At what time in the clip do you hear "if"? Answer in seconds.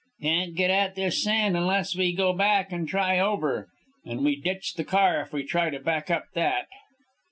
5.21-5.31